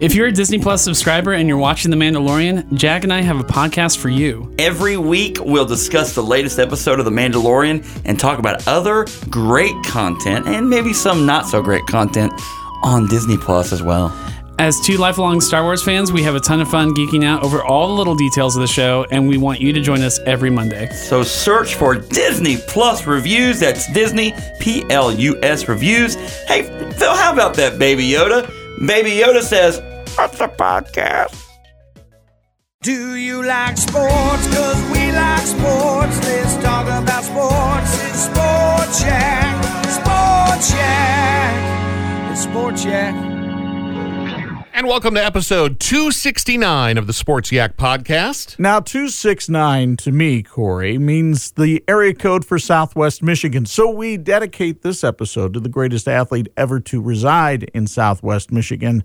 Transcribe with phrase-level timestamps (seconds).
[0.00, 3.40] If you're a Disney Plus subscriber and you're watching The Mandalorian, Jack and I have
[3.40, 4.54] a podcast for you.
[4.56, 9.74] Every week, we'll discuss the latest episode of The Mandalorian and talk about other great
[9.84, 12.32] content and maybe some not so great content
[12.84, 14.16] on Disney Plus as well.
[14.60, 17.64] As two lifelong Star Wars fans, we have a ton of fun geeking out over
[17.64, 20.50] all the little details of the show, and we want you to join us every
[20.50, 20.88] Monday.
[20.90, 23.58] So search for Disney Plus Reviews.
[23.58, 26.14] That's Disney P L U S Reviews.
[26.46, 26.62] Hey,
[26.92, 28.48] Phil, how about that, Baby Yoda?
[28.86, 29.82] Baby Yoda says,
[30.18, 31.46] What's a podcast?
[32.82, 34.52] Do you like sports?
[34.52, 36.18] Cause we like sports.
[36.24, 38.04] Let's talk about sports.
[38.04, 39.64] It's Sports Yak.
[39.84, 42.32] Sports Yak.
[42.32, 43.14] It's Sports Yak.
[44.74, 48.58] And welcome to episode 269 of the Sports Yak podcast.
[48.58, 53.66] Now, 269 to me, Corey, means the area code for Southwest Michigan.
[53.66, 59.04] So we dedicate this episode to the greatest athlete ever to reside in Southwest Michigan,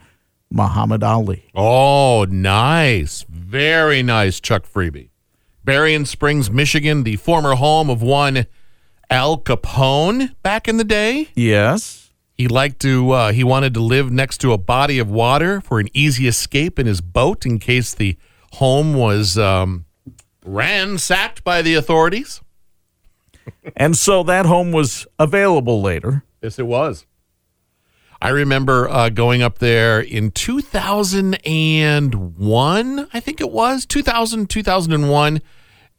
[0.53, 1.49] Muhammad Ali.
[1.55, 3.25] Oh, nice.
[3.27, 5.09] Very nice, Chuck Freeby.
[5.65, 8.45] Berrien Springs, Michigan, the former home of one
[9.09, 11.29] Al Capone back in the day.
[11.35, 12.11] Yes.
[12.35, 15.79] He liked to, uh, he wanted to live next to a body of water for
[15.79, 18.17] an easy escape in his boat in case the
[18.53, 19.85] home was um,
[20.45, 22.41] ransacked by the authorities.
[23.75, 26.23] And so that home was available later.
[26.41, 27.05] Yes, it was.
[28.23, 35.41] I remember uh, going up there in 2001, I think it was 2000, 2001.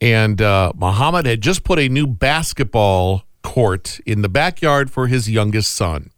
[0.01, 5.29] And uh, Muhammad had just put a new basketball court in the backyard for his
[5.29, 6.09] youngest son.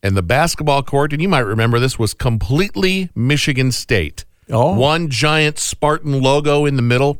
[0.00, 4.24] And the basketball court, and you might remember this, was completely Michigan State.
[4.48, 4.78] Oh.
[4.78, 7.18] One giant Spartan logo in the middle.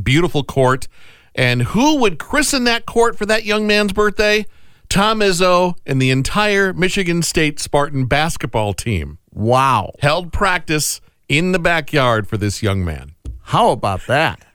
[0.00, 0.86] Beautiful court.
[1.34, 4.46] And who would christen that court for that young man's birthday?
[4.88, 9.92] Tom Izzo and the entire Michigan State Spartan basketball team Wow.
[10.00, 13.12] held practice in the backyard for this young man.
[13.42, 14.44] How about that?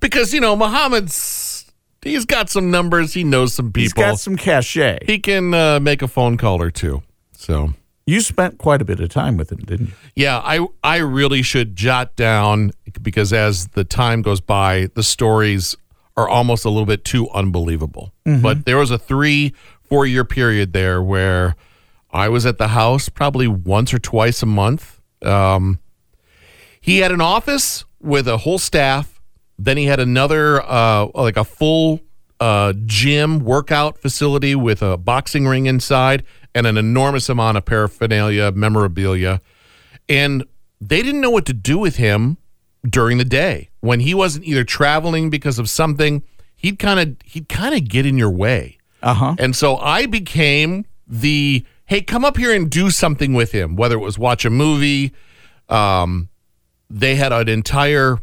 [0.00, 1.70] Because, you know, Muhammad's,
[2.02, 3.82] he's got some numbers, he knows some people.
[3.82, 5.00] He's got some cachet.
[5.06, 7.02] he can uh, make a phone call or two.
[7.32, 7.74] So.
[8.04, 9.92] You spent quite a bit of time with him, didn't you?
[10.16, 15.76] Yeah, I I really should jot down because as the time goes by, the stories
[16.18, 18.12] are almost a little bit too unbelievable.
[18.42, 21.54] But there was a three, four year period there where
[22.10, 25.00] I was at the house probably once or twice a month.
[25.22, 25.78] Um,
[26.80, 29.20] he had an office with a whole staff.
[29.60, 32.00] Then he had another, uh, like a full
[32.40, 38.50] uh, gym workout facility with a boxing ring inside and an enormous amount of paraphernalia,
[38.50, 39.40] memorabilia.
[40.08, 40.44] And
[40.80, 42.38] they didn't know what to do with him
[42.84, 46.22] during the day when he wasn't either traveling because of something.
[46.56, 48.78] He'd kind of he'd kind of get in your way.
[49.02, 49.36] Uh huh.
[49.38, 53.94] And so I became the hey, come up here and do something with him, whether
[53.94, 55.12] it was watch a movie.
[55.68, 56.28] Um,
[56.90, 58.18] they had an entire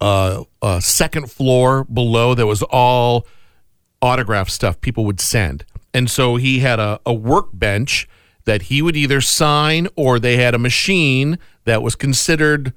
[0.00, 3.26] uh, uh, second floor below that was all
[4.00, 5.64] autograph stuff people would send.
[5.94, 8.08] And so he had a, a workbench
[8.44, 12.72] that he would either sign or they had a machine that was considered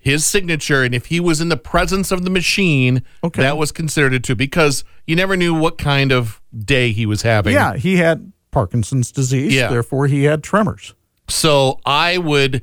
[0.00, 0.82] his signature.
[0.82, 3.42] And if he was in the presence of the machine, Okay.
[3.42, 7.22] that was considered it too, because you never knew what kind of day he was
[7.22, 7.52] having.
[7.52, 9.54] Yeah, he had Parkinson's disease.
[9.54, 9.68] Yeah.
[9.68, 10.94] Therefore, he had tremors.
[11.28, 12.62] So I would,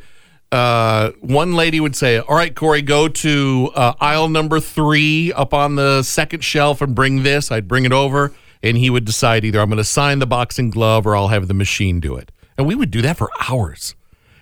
[0.51, 5.53] uh, one lady would say, All right, Corey, go to uh, aisle number three up
[5.53, 7.51] on the second shelf and bring this.
[7.51, 8.33] I'd bring it over,
[8.63, 11.47] and he would decide either I'm going to sign the boxing glove or I'll have
[11.47, 12.31] the machine do it.
[12.57, 13.95] And we would do that for hours.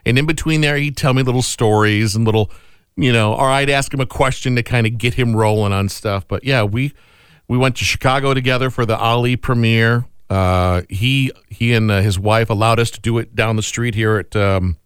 [0.05, 2.49] And in between there, he'd tell me little stories and little,
[2.97, 5.89] you know, or I'd ask him a question to kind of get him rolling on
[5.89, 6.27] stuff.
[6.27, 6.93] But yeah, we
[7.47, 10.05] we went to Chicago together for the Ali premiere.
[10.29, 13.95] Uh, he he and uh, his wife allowed us to do it down the street
[13.95, 14.77] here at um,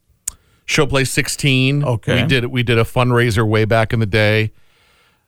[0.65, 1.83] Showplace 16.
[1.83, 2.21] Okay.
[2.21, 4.51] we did we did a fundraiser way back in the day.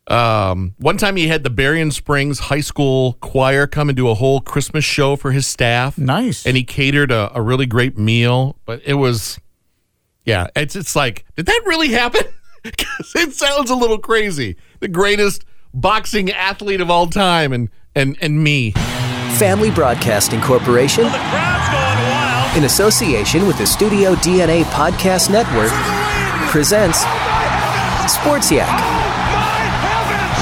[0.08, 4.16] Um, one time he had the Berrien Springs High School choir come and do a
[4.16, 5.98] whole Christmas show for his staff.
[5.98, 6.46] Nice.
[6.46, 9.40] And he catered a, a really great meal, but it was,
[10.26, 12.24] yeah, it's it's like, did that really happen?
[12.64, 14.56] 'Cause it sounds a little crazy.
[14.80, 15.44] The greatest
[15.74, 18.72] boxing athlete of all time, and and and me.
[19.38, 21.06] Family Broadcasting Corporation,
[22.56, 25.72] in association with the Studio DNA Podcast Network,
[26.52, 27.00] presents
[28.12, 28.70] Sports Yak.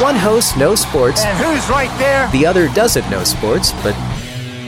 [0.01, 2.27] One host knows sports, And who's right there?
[2.31, 3.95] the other doesn't know sports, but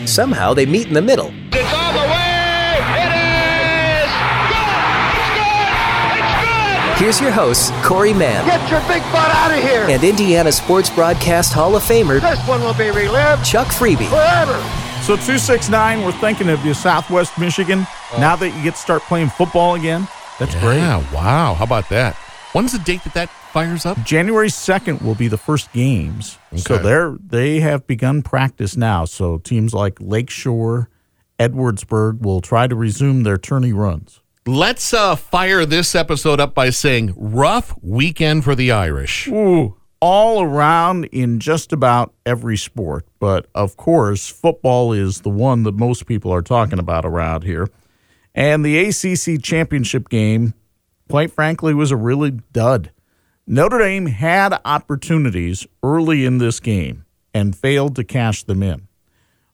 [0.06, 1.34] somehow they meet in the middle.
[1.54, 2.21] It's on the way.
[7.02, 9.88] Here's your hosts, Corey Mann Get your big butt out of here.
[9.90, 14.08] and Indiana Sports Broadcast Hall of Famer This one will be relived Chuck Freeby.
[14.08, 14.54] forever.
[15.02, 17.88] So 269, we're thinking of you, Southwest Michigan.
[18.20, 20.08] Now that you get to start playing football again,
[20.38, 20.78] that's great.
[20.78, 21.56] Yeah, wow.
[21.56, 22.14] How about that?
[22.54, 23.98] When's the date that that fires up?
[24.04, 26.38] January 2nd will be the first games.
[26.54, 26.62] Okay.
[26.62, 29.06] So they're they have begun practice now.
[29.06, 30.88] So teams like Lakeshore,
[31.40, 34.22] Edwardsburg will try to resume their tourney runs.
[34.48, 39.28] Let's uh, fire this episode up by saying rough weekend for the Irish.
[39.28, 43.06] Ooh, all around in just about every sport.
[43.20, 47.68] But of course, football is the one that most people are talking about around here.
[48.34, 50.56] And the ACC championship game,
[51.08, 52.90] quite frankly, was a really dud.
[53.46, 58.88] Notre Dame had opportunities early in this game and failed to cash them in.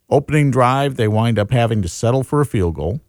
[0.10, 3.02] Opening drive, they wind up having to settle for a field goal.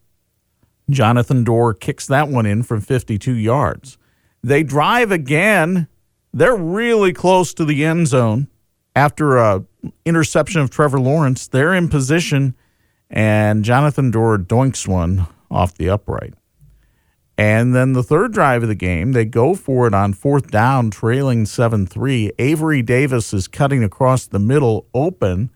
[0.90, 3.98] Jonathan Doerer kicks that one in from 52 yards.
[4.42, 5.88] They drive again.
[6.32, 8.48] They're really close to the end zone
[8.94, 9.64] after a
[10.04, 11.46] interception of Trevor Lawrence.
[11.46, 12.54] They're in position,
[13.10, 16.34] and Jonathan Doerer doinks one off the upright.
[17.36, 20.90] And then the third drive of the game, they go for it on fourth down,
[20.90, 22.32] trailing 7 3.
[22.38, 25.50] Avery Davis is cutting across the middle open.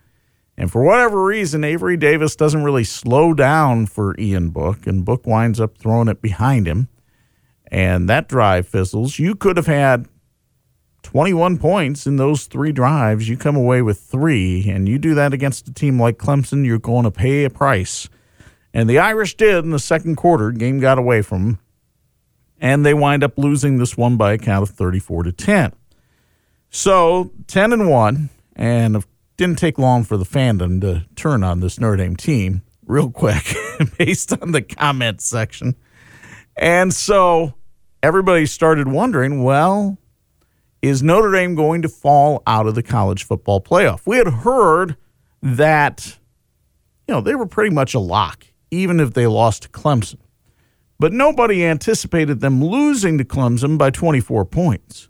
[0.62, 5.26] And for whatever reason, Avery Davis doesn't really slow down for Ian Book, and Book
[5.26, 6.86] winds up throwing it behind him.
[7.66, 9.18] And that drive fizzles.
[9.18, 10.06] You could have had
[11.02, 13.28] 21 points in those three drives.
[13.28, 16.78] You come away with three, and you do that against a team like Clemson, you're
[16.78, 18.08] going to pay a price.
[18.72, 20.52] And the Irish did in the second quarter.
[20.52, 21.58] Game got away from them.
[22.60, 25.72] And they wind up losing this one by a count of 34 to 10.
[26.70, 29.04] So 10 and 1, and it
[29.42, 33.56] didn't take long for the fandom to turn on this Notre Dame team real quick
[33.98, 35.74] based on the comment section.
[36.56, 37.54] And so
[38.04, 39.98] everybody started wondering well,
[40.80, 44.02] is Notre Dame going to fall out of the college football playoff?
[44.06, 44.96] We had heard
[45.42, 46.18] that,
[47.08, 50.20] you know, they were pretty much a lock, even if they lost to Clemson.
[51.00, 55.08] But nobody anticipated them losing to Clemson by 24 points.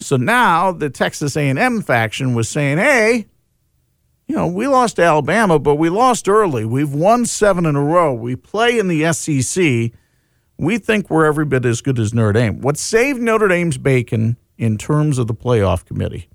[0.00, 3.26] So now the Texas A&M faction was saying, "Hey,
[4.26, 6.64] you know, we lost to Alabama, but we lost early.
[6.64, 8.12] We've won 7 in a row.
[8.12, 9.92] We play in the SEC.
[10.58, 14.36] We think we're every bit as good as Notre Dame." What saved Notre Dame's bacon
[14.58, 16.28] in terms of the playoff committee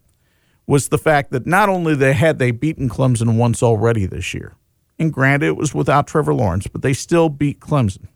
[0.68, 4.54] was the fact that not only they had they beaten Clemson once already this year.
[5.00, 8.08] And granted it was without Trevor Lawrence, but they still beat Clemson.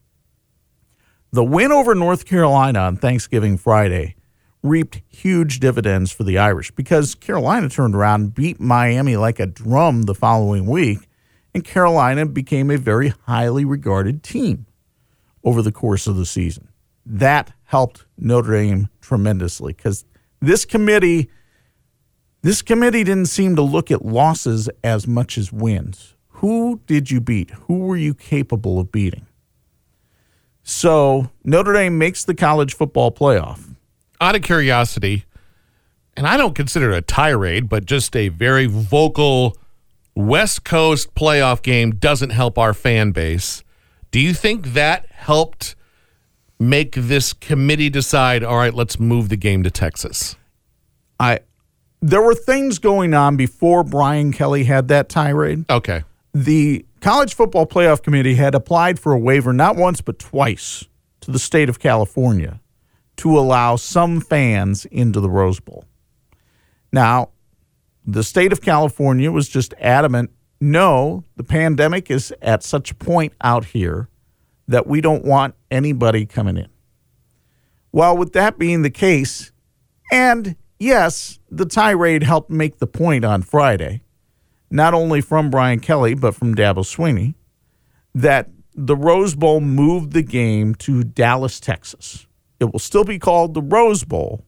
[1.31, 4.15] The win over North Carolina on Thanksgiving Friday
[4.65, 10.03] reaped huge dividends for the Irish because Carolina turned around beat Miami like a drum
[10.03, 11.07] the following week,
[11.53, 14.65] and Carolina became a very highly regarded team
[15.43, 16.67] over the course of the season.
[17.05, 20.05] That helped Notre Dame tremendously because
[20.41, 21.29] this committee
[22.41, 26.13] this committee didn't seem to look at losses as much as wins.
[26.27, 27.49] Who did you beat?
[27.51, 29.25] Who were you capable of beating?
[30.61, 33.74] So Notre Dame makes the college football playoff.
[34.21, 35.25] Out of curiosity,
[36.15, 39.57] and I don't consider it a tirade, but just a very vocal
[40.15, 43.63] West Coast playoff game doesn't help our fan base.
[44.11, 45.75] Do you think that helped
[46.57, 50.37] make this committee decide, all right, let's move the game to Texas?
[51.19, 51.39] I
[52.01, 55.65] there were things going on before Brian Kelly had that tirade.
[55.69, 56.03] Okay.
[56.33, 60.85] The College Football Playoff Committee had applied for a waiver not once but twice
[61.21, 62.59] to the state of California
[63.17, 65.85] to allow some fans into the Rose Bowl.
[66.91, 67.29] Now,
[68.05, 70.31] the state of California was just adamant
[70.61, 74.09] no, the pandemic is at such a point out here
[74.67, 76.69] that we don't want anybody coming in.
[77.91, 79.51] Well, with that being the case,
[80.11, 84.01] and yes, the tirade helped make the point on Friday,
[84.71, 87.35] not only from Brian Kelly, but from Dabo Swinney,
[88.13, 92.27] that the Rose Bowl moved the game to Dallas, Texas.
[92.59, 94.43] It will still be called the Rose Bowl,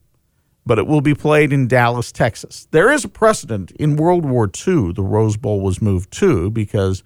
[0.64, 2.66] but it will be played in Dallas, Texas.
[2.70, 7.02] There is a precedent in World War II, the Rose Bowl was moved to because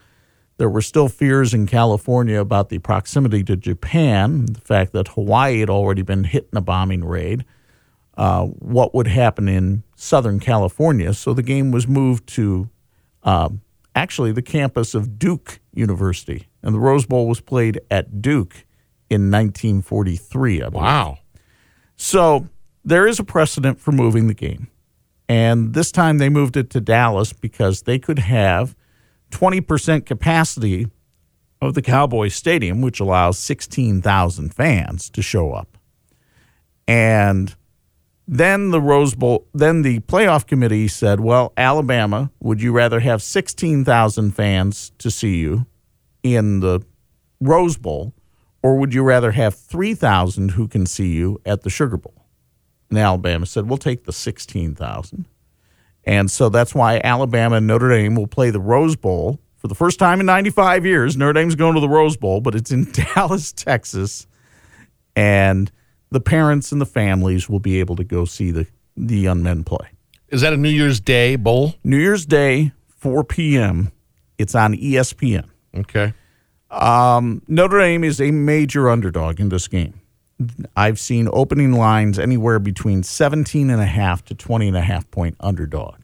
[0.59, 5.61] there were still fears in California about the proximity to Japan, the fact that Hawaii
[5.61, 7.45] had already been hit in a bombing raid,
[8.17, 11.15] uh, what would happen in Southern California.
[11.15, 12.69] So the game was moved to
[13.25, 13.63] um,
[13.95, 18.65] actually the campus of Duke University, and the Rose Bowl was played at Duke
[19.13, 20.83] in 1943, I believe.
[20.83, 21.19] Wow.
[21.97, 22.49] So
[22.85, 24.69] there is a precedent for moving the game.
[25.29, 28.75] And this time they moved it to Dallas because they could have
[29.31, 30.89] 20% capacity
[31.61, 35.79] of the Cowboys Stadium, which allows 16,000 fans to show up.
[36.89, 37.55] And
[38.27, 43.23] then the Rose Bowl, then the playoff committee said, well, Alabama, would you rather have
[43.23, 45.67] 16,000 fans to see you
[46.23, 46.81] in the
[47.41, 48.13] Rose Bowl
[48.63, 52.27] Or would you rather have 3,000 who can see you at the Sugar Bowl?
[52.89, 55.27] And Alabama said, We'll take the 16,000.
[56.05, 59.75] And so that's why Alabama and Notre Dame will play the Rose Bowl for the
[59.75, 61.17] first time in 95 years.
[61.17, 64.27] Notre Dame's going to the Rose Bowl, but it's in Dallas, Texas.
[65.15, 65.71] And
[66.11, 68.67] the parents and the families will be able to go see the,
[68.97, 69.89] the young men play.
[70.29, 71.75] Is that a New Year's Day bowl?
[71.85, 73.93] New Year's Day, 4 p.m.
[74.39, 75.49] It's on ESPN.
[75.77, 76.15] Okay.
[76.73, 80.01] Um, Notre Dame is a major underdog in this game.
[80.75, 85.09] I've seen opening lines anywhere between 17 and a half to 20 and a half
[85.11, 85.97] point underdog.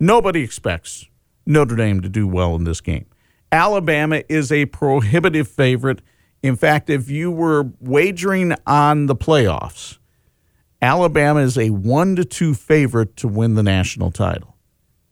[0.00, 1.06] Nobody expects
[1.46, 3.06] Notre Dame to do well in this game.
[3.52, 6.02] Alabama is a prohibitive favorite.
[6.42, 9.98] In fact, if you were wagering on the playoffs,
[10.82, 14.56] Alabama is a 1 to 2 favorite to win the national title.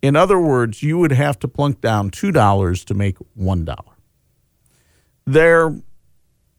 [0.03, 3.65] In other words, you would have to plunk down $2 to make $1
[5.27, 5.75] they're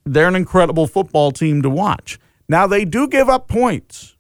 [0.06, 2.20] they're an incredible football team to watch.
[2.48, 4.16] Now they do give up points.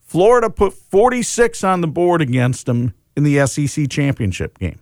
[0.00, 4.78] Florida put 46 on the board against them in the SEC championship game.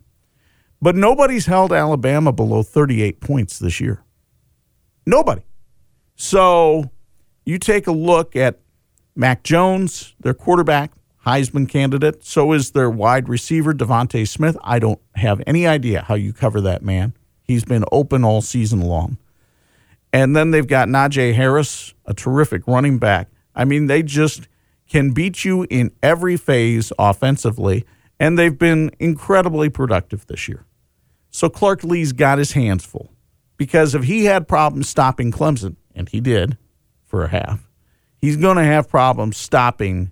[0.82, 4.02] But nobody's held Alabama below 38 points this year.
[5.06, 5.42] Nobody.
[6.14, 6.90] So
[7.46, 8.60] you take a look at
[9.16, 10.92] Mac Jones, their quarterback,
[11.24, 12.24] Heisman candidate.
[12.24, 14.58] So is their wide receiver, DeVonta Smith.
[14.62, 17.14] I don't have any idea how you cover that man.
[17.44, 19.18] He's been open all season long.
[20.12, 23.28] And then they've got Najee Harris, a terrific running back.
[23.54, 24.48] I mean, they just
[24.88, 27.84] can beat you in every phase offensively,
[28.18, 30.64] and they've been incredibly productive this year.
[31.30, 33.12] So Clark Lea's got his hands full
[33.56, 36.58] because if he had problems stopping Clemson, and he did
[37.04, 37.68] for a half,
[38.20, 40.10] he's going to have problems stopping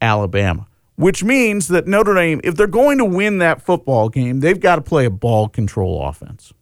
[0.00, 4.60] Alabama, which means that Notre Dame, if they're going to win that football game, they've
[4.60, 6.52] got to play a ball control offense.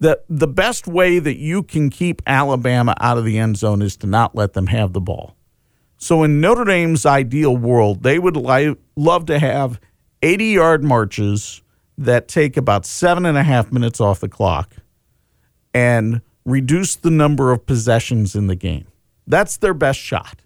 [0.00, 3.96] The, the best way that you can keep Alabama out of the end zone is
[3.98, 5.36] to not let them have the ball.
[5.98, 9.78] So, in Notre Dame's ideal world, they would li- love to have
[10.22, 11.60] 80 yard marches
[11.98, 14.74] that take about seven and a half minutes off the clock
[15.74, 18.86] and reduce the number of possessions in the game.
[19.26, 20.40] That's their best shot.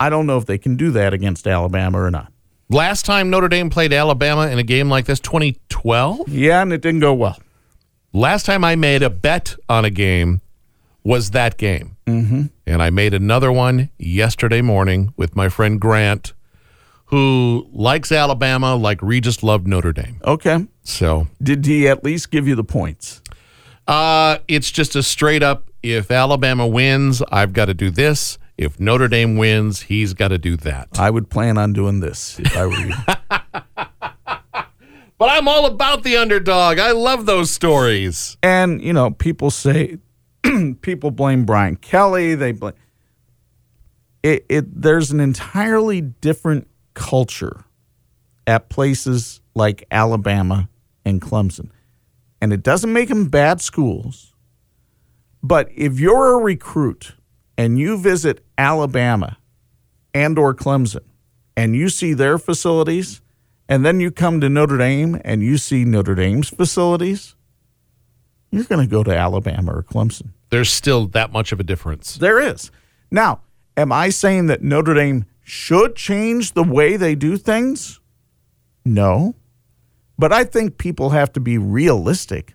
[0.00, 2.32] I don't know if they can do that against Alabama or not.
[2.70, 6.28] Last time Notre Dame played Alabama in a game like this, 2012.
[6.30, 7.36] Yeah, and it didn't go well.
[8.12, 10.40] Last time I made a bet on a game
[11.04, 11.96] was that game.
[12.06, 12.46] Mm-hmm.
[12.66, 16.32] And I made another one yesterday morning with my friend Grant,
[17.06, 20.20] who likes Alabama like Regis loved Notre Dame.
[20.24, 20.66] Okay.
[20.82, 23.22] So Did he at least give you the points?
[23.86, 28.38] uh, it's just a straight up if Alabama wins, I've got to do this.
[28.58, 30.88] If Notre Dame wins, he's got to do that.
[30.98, 33.86] I would plan on doing this if I were you.
[35.20, 36.78] But I'm all about the underdog.
[36.78, 38.38] I love those stories.
[38.42, 39.98] and, you know, people say,
[40.80, 42.34] people blame Brian Kelly.
[42.34, 42.72] They blame.
[44.22, 47.66] It, it, there's an entirely different culture
[48.46, 50.70] at places like Alabama
[51.04, 51.68] and Clemson.
[52.40, 54.32] And it doesn't make them bad schools.
[55.42, 57.14] But if you're a recruit
[57.58, 59.36] and you visit Alabama
[60.14, 61.04] and or Clemson
[61.58, 63.20] and you see their facilities
[63.70, 67.36] and then you come to Notre Dame and you see Notre Dame's facilities,
[68.50, 70.30] you're going to go to Alabama or Clemson.
[70.50, 72.16] There's still that much of a difference.
[72.16, 72.72] There is.
[73.12, 73.42] Now,
[73.76, 78.00] am I saying that Notre Dame should change the way they do things?
[78.84, 79.36] No.
[80.18, 82.54] But I think people have to be realistic.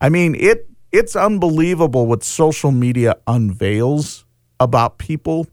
[0.00, 4.26] I mean, it it's unbelievable what social media unveils
[4.60, 5.46] about people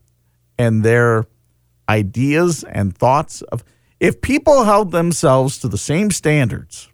[0.60, 1.26] and their
[1.88, 3.64] ideas and thoughts of
[4.00, 6.90] if people held themselves to the same standards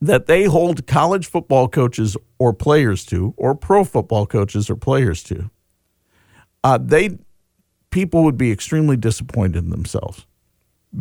[0.00, 5.22] that they hold college football coaches or players to or pro football coaches or players
[5.22, 5.50] to
[6.64, 7.18] uh, they
[7.90, 10.26] people would be extremely disappointed in themselves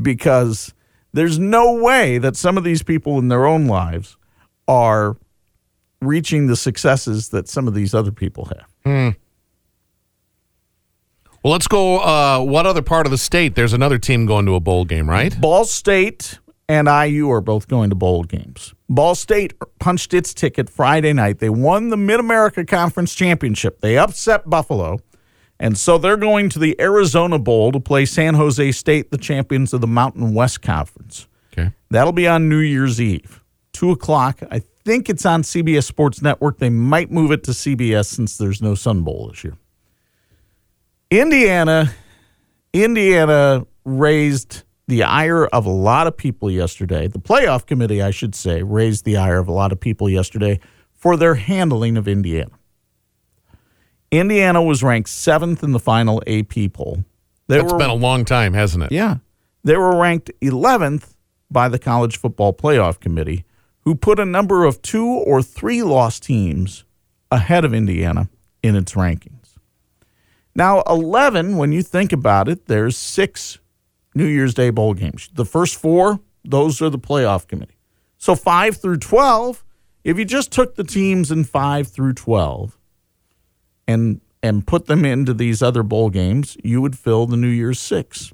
[0.01, 0.73] because
[1.13, 4.17] there's no way that some of these people in their own lives
[4.67, 5.17] are
[6.01, 9.15] reaching the successes that some of these other people have.
[11.43, 11.99] Well, let's go.
[11.99, 13.55] Uh, what other part of the state?
[13.55, 15.39] There's another team going to a bowl game, right?
[15.41, 18.75] Ball State and IU are both going to bowl games.
[18.87, 21.39] Ball State punched its ticket Friday night.
[21.39, 23.81] They won the Mid America Conference Championship.
[23.81, 24.99] They upset Buffalo.
[25.59, 29.73] And so they're going to the Arizona Bowl to play San Jose State, the champions
[29.73, 31.27] of the Mountain West Conference.
[31.53, 31.71] Okay.
[31.89, 33.43] That'll be on New Year's Eve,
[33.73, 34.41] 2 o'clock.
[34.51, 36.59] I think it's on CBS Sports Network.
[36.59, 39.57] They might move it to CBS since there's no Sun Bowl this year.
[41.11, 41.93] Indiana,
[42.73, 47.07] Indiana raised the ire of a lot of people yesterday.
[47.07, 50.59] The playoff committee, I should say, raised the ire of a lot of people yesterday
[50.93, 52.51] for their handling of Indiana.
[54.09, 57.03] Indiana was ranked seventh in the final AP poll.
[57.47, 58.91] They That's were, been a long time, hasn't it?
[58.91, 59.17] yeah.
[59.63, 61.13] They were ranked 11th
[61.51, 63.43] by the College Football Playoff Committee,
[63.81, 66.83] who put a number of two or three loss teams
[67.29, 68.29] ahead of Indiana
[68.63, 69.40] in its rankings.
[70.53, 73.59] Now, 11, when you think about it, there's six
[74.13, 75.29] New Year's Day bowl games.
[75.33, 77.77] The first four, those are the playoff committee.
[78.17, 79.63] So 5 through 12,
[80.03, 82.77] if you just took the teams in 5 through 12
[83.87, 87.79] and and put them into these other bowl games, you would fill the New Year's
[87.79, 88.33] 6.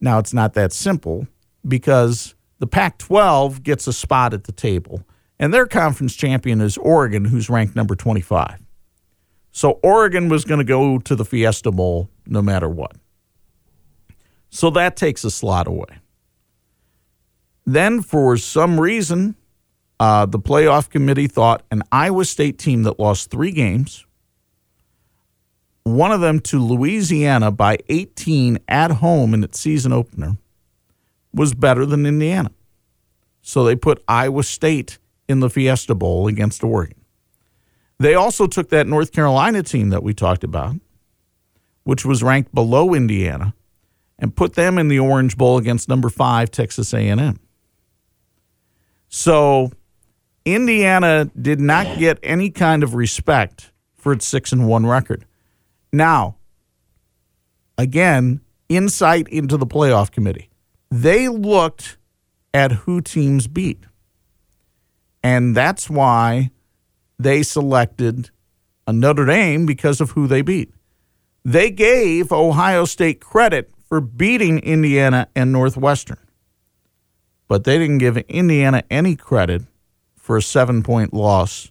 [0.00, 1.26] Now, it's not that simple
[1.66, 5.04] because the Pac 12 gets a spot at the table,
[5.40, 8.61] and their conference champion is Oregon, who's ranked number 25.
[9.52, 12.96] So, Oregon was going to go to the Fiesta Bowl no matter what.
[14.50, 16.00] So, that takes a slot away.
[17.64, 19.36] Then, for some reason,
[20.00, 24.04] uh, the playoff committee thought an Iowa State team that lost three games,
[25.84, 30.36] one of them to Louisiana by 18 at home in its season opener,
[31.32, 32.50] was better than Indiana.
[33.42, 37.01] So they put Iowa State in the Fiesta Bowl against Oregon.
[37.98, 40.76] They also took that North Carolina team that we talked about,
[41.84, 43.54] which was ranked below Indiana,
[44.18, 47.38] and put them in the Orange Bowl against number 5 Texas A&M.
[49.08, 49.70] So
[50.44, 55.24] Indiana did not get any kind of respect for its 6 and 1 record.
[55.92, 56.36] Now,
[57.78, 60.50] again, insight into the playoff committee.
[60.90, 61.98] They looked
[62.54, 63.84] at who teams beat.
[65.22, 66.50] And that's why
[67.22, 68.30] they selected
[68.88, 70.72] Notre Dame because of who they beat.
[71.44, 76.18] They gave Ohio State credit for beating Indiana and Northwestern,
[77.48, 79.62] but they didn't give Indiana any credit
[80.16, 81.70] for a seven point loss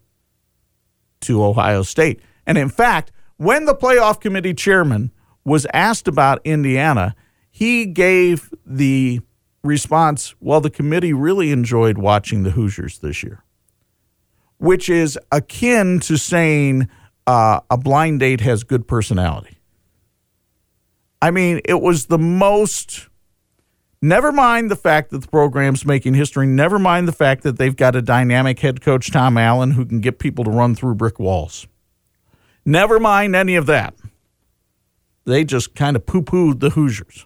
[1.21, 2.21] to Ohio State.
[2.45, 5.11] And in fact, when the playoff committee chairman
[5.45, 7.15] was asked about Indiana,
[7.49, 9.21] he gave the
[9.63, 13.43] response, well, the committee really enjoyed watching the Hoosiers this year,
[14.61, 16.87] which is akin to saying
[17.25, 19.57] uh, a blind date has good personality.
[21.19, 23.07] I mean, it was the most.
[24.03, 26.45] Never mind the fact that the program's making history.
[26.45, 29.99] Never mind the fact that they've got a dynamic head coach, Tom Allen, who can
[29.99, 31.65] get people to run through brick walls.
[32.63, 33.95] Never mind any of that.
[35.25, 37.25] They just kind of poo pooed the Hoosiers.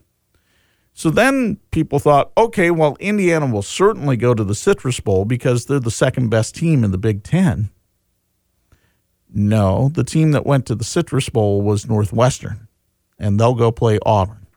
[0.97, 5.65] So then people thought, okay, well, Indiana will certainly go to the Citrus Bowl because
[5.65, 7.69] they're the second best team in the Big Ten.
[9.29, 12.69] No, the team that went to the Citrus Bowl was Northwestern,
[13.19, 14.47] and they'll go play Auburn.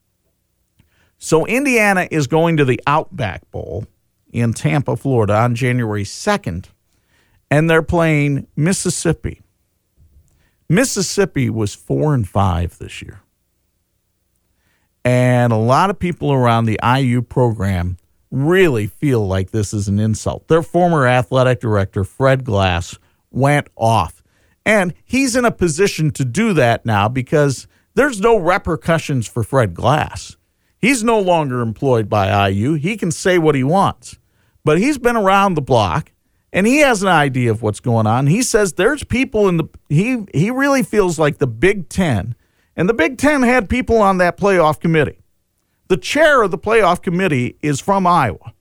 [1.19, 3.89] So Indiana is going to the Outback Bowl
[4.33, 6.67] in Tampa, Florida on January 2nd,
[7.51, 9.41] and they're playing Mississippi.
[10.69, 13.23] Mississippi was 4 and 5 this year.
[15.05, 17.97] And a lot of people around the IU program
[18.31, 20.49] really feel like this is an insult.
[20.49, 22.99] Their former athletic director, Fred Glass,
[23.31, 24.23] went off.
[24.67, 29.73] And he's in a position to do that now because there's no repercussions for Fred
[29.75, 30.37] Glass.
[30.79, 32.75] He's no longer employed by IU.
[32.75, 34.19] He can say what he wants.
[34.65, 36.13] But he's been around the block
[36.53, 38.27] and he has an idea of what's going on.
[38.27, 42.35] He says there's people in the he he really feels like the Big 10
[42.79, 45.19] and the Big 10 had people on that playoff committee.
[45.89, 48.55] The chair of the playoff committee is from Iowa.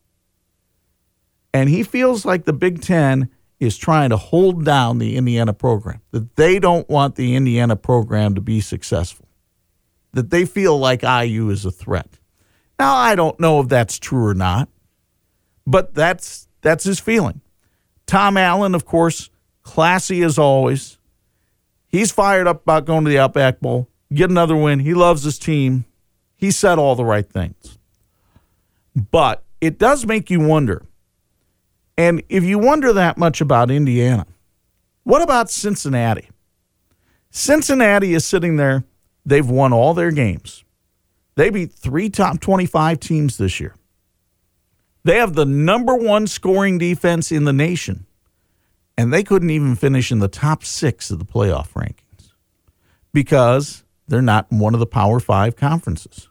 [1.53, 6.01] And he feels like the Big 10 is trying to hold down the Indiana program,
[6.11, 9.27] that they don't want the Indiana program to be successful,
[10.13, 12.19] that they feel like IU is a threat.
[12.79, 14.69] Now, I don't know if that's true or not,
[15.65, 17.41] but that's that's his feeling.
[18.05, 19.29] Tom Allen, of course,
[19.63, 20.97] classy as always.
[21.87, 24.79] He's fired up about going to the Outback Bowl, get another win.
[24.79, 25.85] He loves his team.
[26.35, 27.77] He said all the right things.
[28.95, 30.83] But it does make you wonder.
[31.97, 34.25] And if you wonder that much about Indiana,
[35.03, 36.29] what about Cincinnati?
[37.31, 38.83] Cincinnati is sitting there.
[39.25, 40.63] They've won all their games.
[41.35, 43.75] They beat three top 25 teams this year.
[45.03, 48.05] They have the number one scoring defense in the nation,
[48.97, 52.31] and they couldn't even finish in the top six of the playoff rankings
[53.13, 56.29] because they're not one of the Power Five conferences.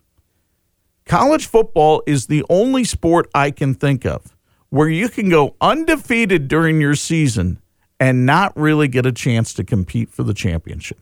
[1.04, 4.36] College football is the only sport I can think of
[4.70, 7.60] where you can go undefeated during your season
[8.00, 10.98] and not really get a chance to compete for the championship.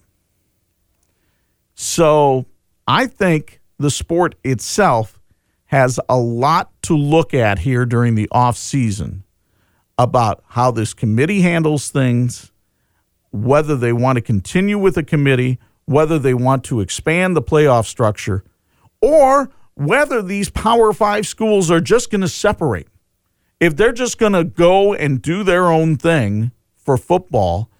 [1.74, 2.46] So
[2.87, 5.20] I think the sport itself
[5.66, 9.24] has a lot to look at here during the off season
[9.98, 12.52] about how this committee handles things,
[13.32, 17.87] whether they want to continue with a committee, whether they want to expand the playoff
[17.87, 18.44] structure,
[19.01, 22.88] or whether these Power Five schools are just going to separate.
[23.61, 27.70] If they're just going to go and do their own thing for football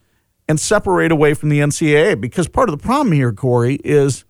[0.49, 4.25] and separate away from the NCAA, because part of the problem here, Corey, is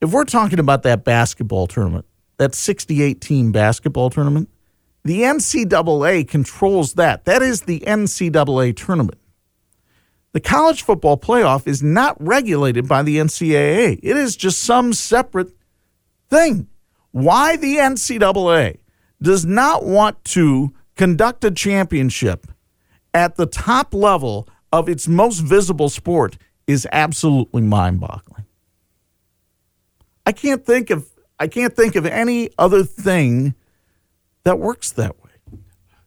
[0.00, 2.06] if we're talking about that basketball tournament,
[2.38, 4.48] that 68 team basketball tournament,
[5.04, 7.24] the NCAA controls that.
[7.24, 9.18] That is the NCAA tournament.
[10.32, 14.00] The college football playoff is not regulated by the NCAA.
[14.02, 15.50] It is just some separate
[16.30, 16.68] thing.
[17.10, 18.78] Why the NCAA
[19.20, 22.46] does not want to conduct a championship
[23.12, 28.46] at the top level of its most visible sport is absolutely mind-boggling.
[30.24, 33.56] I can't think of I can't think of any other thing
[34.44, 35.21] that works that way.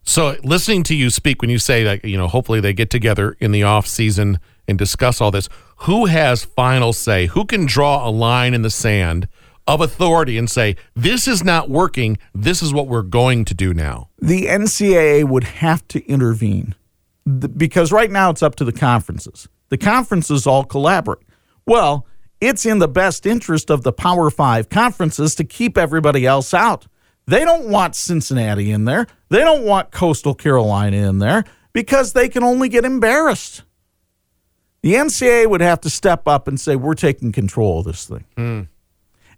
[0.06, 3.36] So listening to you speak when you say that, you know, hopefully they get together
[3.40, 7.26] in the off season and discuss all this, who has final say?
[7.28, 9.28] Who can draw a line in the sand
[9.68, 13.74] of authority and say, this is not working, this is what we're going to do
[13.74, 14.10] now?
[14.20, 16.76] The NCAA would have to intervene
[17.58, 19.48] because right now it's up to the conferences.
[19.70, 21.26] The conferences all collaborate.
[21.66, 22.06] Well,
[22.40, 26.86] it's in the best interest of the Power Five conferences to keep everybody else out.
[27.28, 29.08] They don't want Cincinnati in there.
[29.30, 33.64] They don't want Coastal Carolina in there because they can only get embarrassed.
[34.82, 38.26] The NCAA would have to step up and say, we're taking control of this thing.
[38.38, 38.62] Hmm.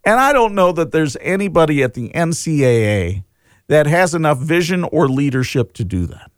[0.04, 3.24] And I don't know that there's anybody at the NCAA
[3.68, 6.32] that has enough vision or leadership to do that.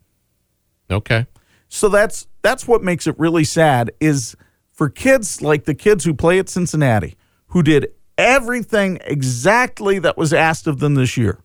[0.92, 1.28] Okay.
[1.68, 4.36] So that's that's what makes it really sad is
[4.72, 7.16] for kids like the kids who play at Cincinnati
[7.48, 11.40] who did everything exactly that was asked of them this year.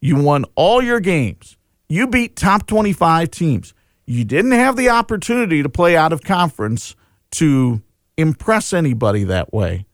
[0.00, 1.56] You won all your games.
[1.88, 3.74] You beat top 25 teams.
[4.06, 6.94] You didn't have the opportunity to play out of conference
[7.32, 7.82] to
[8.16, 9.84] impress anybody that way.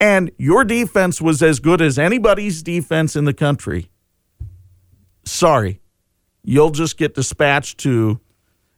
[0.00, 3.90] And your defense was as good as anybody's defense in the country.
[5.24, 5.80] Sorry.
[6.42, 8.20] You'll just get dispatched to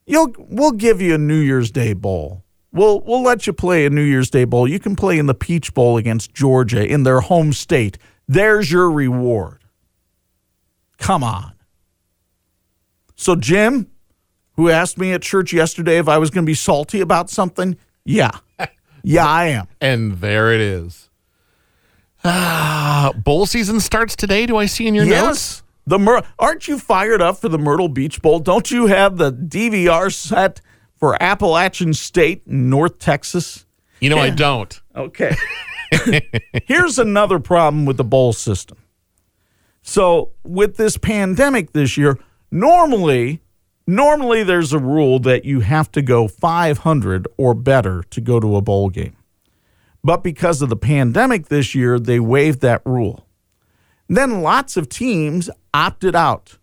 [0.06, 2.44] you'll we'll give you a New Year's Day bowl.
[2.72, 4.68] We'll we'll let you play a New Year's Day bowl.
[4.68, 7.96] You can play in the Peach Bowl against Georgia in their home state.
[8.26, 9.64] There's your reward.
[10.98, 11.52] Come on.
[13.16, 13.90] So Jim,
[14.52, 17.76] who asked me at church yesterday if I was going to be salty about something,
[18.04, 18.31] yeah.
[19.04, 19.68] Yeah, I am.
[19.81, 21.09] And there it is.
[22.24, 24.44] Ah, bowl season starts today.
[24.44, 25.62] Do I see in your notes?
[25.87, 28.40] The Myr- aren't you fired up for the Myrtle Beach Bowl?
[28.40, 30.61] Don't you have the DVR set
[30.98, 33.64] for Appalachian State North Texas?
[34.00, 34.80] You know, I don't.
[34.94, 35.34] Okay.
[36.66, 38.78] Here's another problem with the bowl system.
[39.82, 42.18] So, with this pandemic this year,
[42.50, 43.40] normally
[43.88, 48.54] normally there's a rule that you have to go 500 or better to go to
[48.54, 49.16] a bowl game.
[50.04, 53.26] But because of the pandemic this year, they waived that rule.
[54.08, 56.58] Then lots of teams opted out.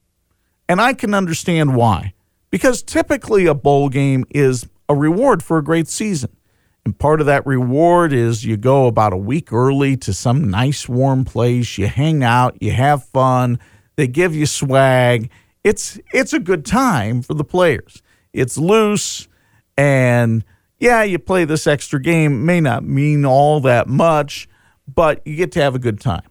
[0.69, 2.13] And I can understand why.
[2.55, 6.37] Because typically a bowl game is a reward for a great season.
[6.85, 10.87] And part of that reward is you go about a week early to some nice
[10.87, 13.59] warm place, you hang out, you have fun,
[13.97, 15.29] they give you swag.
[15.65, 18.01] It's it's a good time for the players.
[18.31, 19.27] It's loose
[19.75, 20.45] and
[20.79, 24.47] yeah, you play this extra game may not mean all that much,
[24.87, 26.29] but you get to have a good time.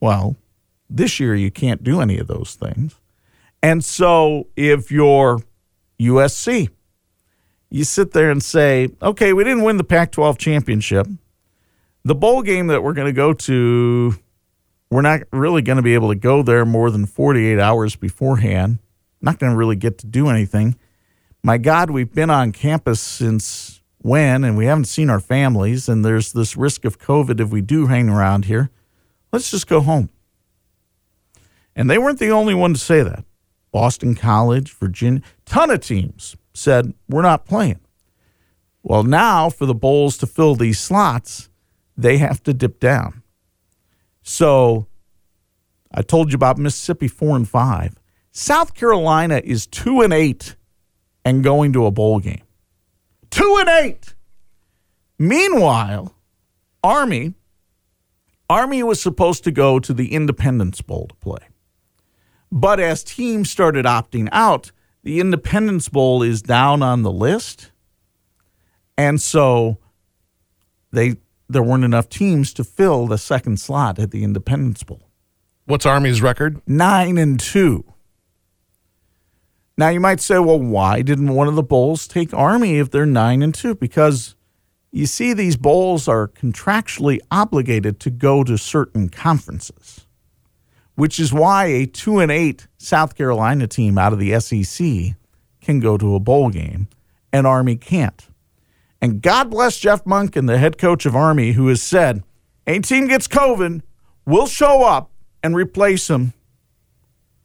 [0.00, 0.34] Well,
[0.88, 2.94] this year you can't do any of those things.
[3.62, 5.40] And so if you're
[6.00, 6.68] USC,
[7.70, 11.06] you sit there and say, okay, we didn't win the Pac 12 championship.
[12.04, 14.14] The bowl game that we're going to go to,
[14.90, 18.78] we're not really going to be able to go there more than 48 hours beforehand.
[19.20, 20.76] Not going to really get to do anything.
[21.42, 26.04] My God, we've been on campus since when, and we haven't seen our families, and
[26.04, 28.70] there's this risk of COVID if we do hang around here.
[29.32, 30.08] Let's just go home.
[31.76, 33.24] And they weren't the only one to say that.
[33.70, 37.80] Boston College, Virginia, ton of teams said, we're not playing.
[38.82, 41.50] Well, now for the Bowls to fill these slots,
[41.96, 43.22] they have to dip down.
[44.22, 44.86] So
[45.92, 47.98] I told you about Mississippi four and five.
[48.30, 50.54] South Carolina is two and eight
[51.24, 52.42] and going to a bowl game.
[53.30, 54.14] Two and eight.
[55.18, 56.14] Meanwhile,
[56.84, 57.34] Army,
[58.48, 61.47] Army was supposed to go to the Independence Bowl to play.
[62.50, 67.70] But as teams started opting out, the Independence Bowl is down on the list.
[68.96, 69.78] And so
[70.90, 71.16] they
[71.48, 75.08] there weren't enough teams to fill the second slot at the Independence Bowl.
[75.64, 76.60] What's Army's record?
[76.66, 77.84] Nine and two.
[79.78, 83.06] Now you might say, well, why didn't one of the bowls take Army if they're
[83.06, 83.74] nine and two?
[83.74, 84.34] Because
[84.90, 90.06] you see, these bowls are contractually obligated to go to certain conferences,
[90.98, 95.14] which is why a two and eight South Carolina team out of the SEC
[95.60, 96.88] can go to a bowl game
[97.32, 98.26] and Army can't.
[99.00, 102.24] And God bless Jeff Monken, the head coach of Army, who has said,
[102.66, 103.82] a team gets COVID,
[104.26, 106.32] we'll show up and replace them.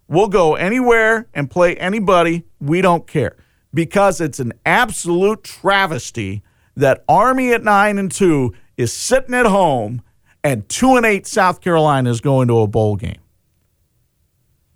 [0.08, 2.46] We'll go anywhere and play anybody.
[2.60, 3.38] We don't care.
[3.72, 6.42] Because it's an absolute travesty
[6.76, 10.02] that Army at nine and two is sitting at home
[10.44, 13.20] and two and eight South Carolina is going to a bowl game.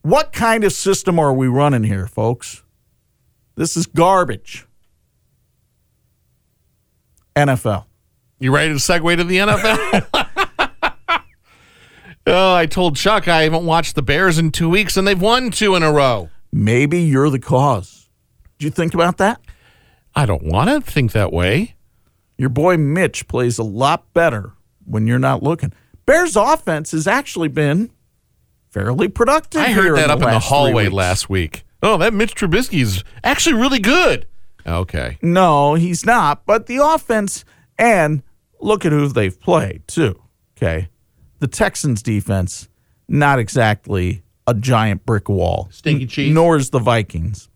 [0.02, 2.64] What kind of system are we running here, folks?
[3.56, 4.66] This is garbage.
[7.36, 7.86] NFL.
[8.40, 10.08] You ready to segue to the NFL?
[12.28, 15.52] oh, I told Chuck I haven't watched the Bears in two weeks, and they've won
[15.52, 16.30] two in a row.
[16.52, 18.08] Maybe you're the cause.
[18.58, 19.42] Did you think about that?
[20.16, 21.76] I don't want to think that way.
[22.38, 24.54] Your boy Mitch plays a lot better
[24.86, 25.74] when you're not looking.
[26.06, 27.92] Bears offense has actually been
[28.70, 29.62] fairly productive.
[29.62, 31.66] I heard that up in the hallway last week.
[31.84, 34.28] Oh, that Mitch Trubisky is actually really good.
[34.66, 35.18] Okay.
[35.22, 36.46] No, he's not.
[36.46, 37.46] But the offense,
[37.78, 38.24] and
[38.60, 40.22] look at who they've played, too.
[40.58, 40.90] Okay.
[41.40, 42.68] The Texans defense,
[43.08, 45.68] not exactly a giant brick wall.
[45.72, 46.34] Stinky cheese.
[46.34, 47.50] Nor is the Vikings.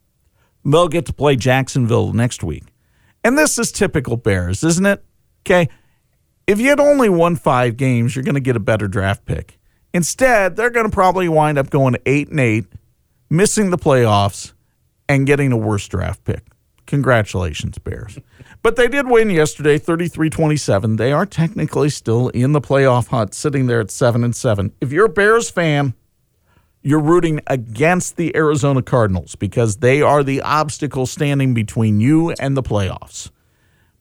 [0.64, 2.66] They'll get to play Jacksonville next week.
[3.24, 5.04] And this is typical Bears, isn't it?
[5.44, 5.68] Okay.
[6.46, 9.58] If you had only won five games, you're going to get a better draft pick.
[9.94, 12.66] Instead, they're going to probably wind up going eight and eight,
[13.30, 14.54] missing the playoffs,
[15.10, 16.46] and getting a worse draft pick.
[16.86, 18.18] Congratulations, Bears.
[18.64, 20.98] But they did win yesterday, 33-27.
[20.98, 24.72] They are technically still in the playoff hunt, sitting there at 7 and 7.
[24.80, 25.96] If you're a Bears fan,
[26.84, 32.56] you're rooting against the Arizona Cardinals because they are the obstacle standing between you and
[32.56, 33.32] the playoffs.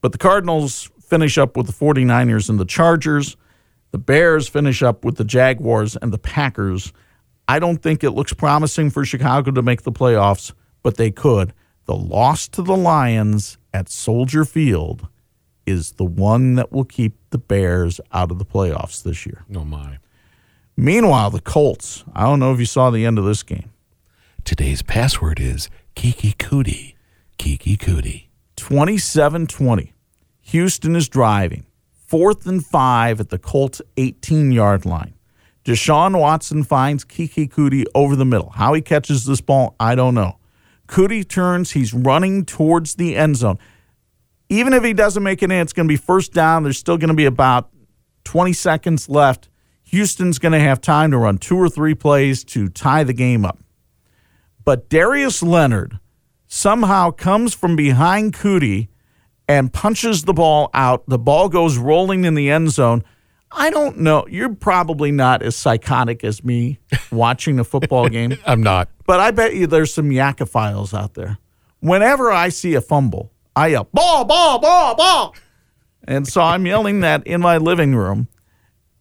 [0.03, 3.37] But the Cardinals finish up with the 49ers and the Chargers.
[3.91, 6.93] The Bears finish up with the Jaguars and the Packers.
[7.49, 11.53] I don't think it looks promising for Chicago to make the playoffs, but they could.
[11.87, 15.09] The loss to the Lions at Soldier Field
[15.67, 19.45] is the one that will keep the Bears out of the playoffs this year.
[19.55, 19.99] Oh, my.
[20.77, 23.71] Meanwhile, the Colts, I don't know if you saw the end of this game.
[24.45, 26.95] Today's password is Keke Coutee.
[27.39, 28.27] Keke Coutee.
[28.57, 29.93] 27 20.
[30.43, 31.67] Houston is driving.
[32.11, 35.15] Fourth and five at the Colts 18 yard line.
[35.65, 38.51] Deshaun Watson finds Keke Coutee over the middle.
[38.51, 40.37] How he catches this ball, I don't know.
[40.89, 43.61] Coutee turns, he's running towards the end zone.
[44.49, 46.65] Even if he doesn't make it in, it's going to be first down.
[46.65, 47.71] There's still going to be about
[48.25, 49.49] 20 seconds left.
[49.85, 53.45] Houston's going to have time to run two or three plays to tie the game
[53.45, 53.61] up.
[54.65, 56.01] But Darius Leonard
[56.49, 58.89] somehow comes from behind Coutee
[59.51, 61.03] and punches the ball out.
[61.09, 63.03] The ball goes rolling in the end zone.
[63.51, 64.25] I don't know.
[64.29, 66.79] You're probably not as psychotic as me
[67.11, 68.89] watching a football game, I'm not.
[69.07, 71.39] but I bet you there's some yakophiles out there.
[71.81, 75.35] Whenever I see a fumble, I yell, ball, ball, ball, ball.
[76.07, 78.29] And so I'm yelling that in my living room.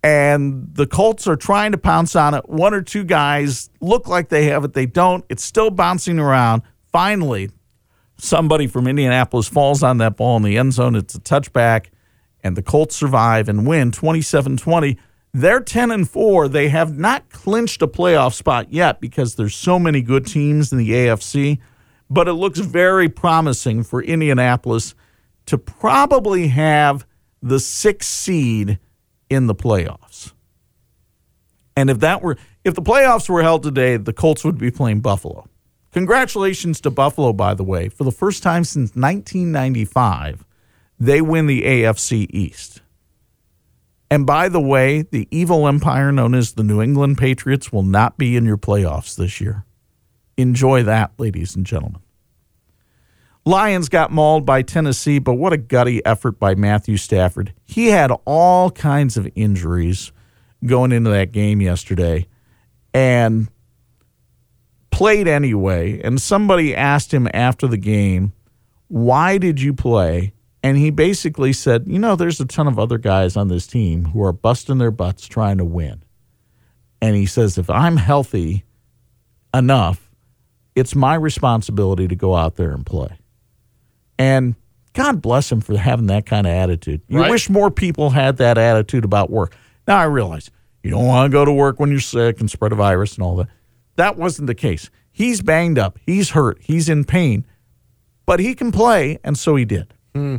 [0.02, 2.50] And the Colts are trying to pounce on it.
[2.50, 4.74] One or two guys look like they have it.
[4.74, 5.26] They don't.
[5.30, 6.64] It's still bouncing around.
[6.92, 7.52] Finally,
[8.20, 10.96] somebody from Indianapolis falls on that ball in the end zone.
[10.96, 11.88] It's a touchback,
[12.44, 14.98] and the Colts survive and win 27 20.
[15.32, 16.48] They're 10 and 4.
[16.48, 20.80] They have not clinched a playoff spot yet because there's so many good teams in
[20.80, 21.60] the AFC,
[22.10, 24.96] but it looks very promising for Indianapolis
[25.46, 27.06] to probably have
[27.42, 28.80] the sixth seed
[29.30, 30.34] in the playoffs.
[31.76, 35.00] And if that were if the playoffs were held today, the Colts would be playing
[35.00, 35.48] Buffalo.
[35.92, 37.90] Congratulations to Buffalo, by the way.
[37.90, 40.46] For the first time since 1995,
[41.00, 42.82] they win the AFC East.
[44.12, 48.18] And by the way, the evil empire known as the New England Patriots will not
[48.18, 49.66] be in your playoffs this year.
[50.38, 52.02] Enjoy that, ladies and gentlemen.
[53.46, 57.54] Lions got mauled by Tennessee, but what a gutty effort by Matthew Stafford.
[57.66, 60.12] He had all kinds of injuries
[60.66, 62.28] going into that game yesterday
[62.94, 63.48] and
[65.00, 66.02] played anyway.
[66.02, 68.34] And somebody asked him after the game,
[68.90, 70.34] Why did you play?
[70.62, 74.06] And he basically said, You know, there's a ton of other guys on this team
[74.06, 76.04] who are busting their butts trying to win.
[77.02, 78.66] And he says, If I'm healthy
[79.54, 80.12] enough,
[80.76, 83.18] it's my responsibility to go out there and play.
[84.18, 84.56] And
[84.94, 87.02] God bless him for having that kind of attitude.
[87.08, 87.32] You Right.
[87.32, 89.56] wish more people had that attitude about work.
[89.88, 90.52] Now I realize
[90.84, 93.24] you don't want to go to work when you're sick and spread a virus and
[93.24, 93.48] all that.
[94.00, 94.90] That wasn't the case.
[95.12, 96.00] He's banged up.
[96.06, 96.60] He's hurt.
[96.62, 97.46] He's in pain.
[98.26, 99.94] But he can play, and so he did.
[100.16, 100.38] Hmm.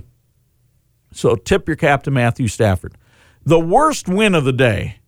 [1.12, 2.96] So tip your cap to Matthew Stafford.
[3.44, 5.00] The worst win of the day